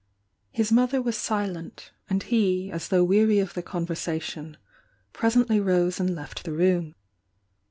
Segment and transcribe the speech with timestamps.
[0.49, 4.57] His mother was silent, and he, as though weary of the conversation,
[5.13, 6.95] presently rose and left the room.